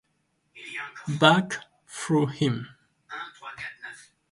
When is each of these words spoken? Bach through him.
Bach 1.19 1.59
through 1.87 2.25
him. 2.25 2.69